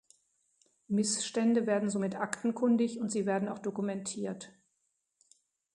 Missstände 0.87 1.67
werden 1.67 1.91
somit 1.91 2.15
aktenkundig, 2.15 2.99
und 2.99 3.11
sie 3.11 3.27
werden 3.27 3.47
auch 3.47 3.59
dokumentiert. 3.59 4.51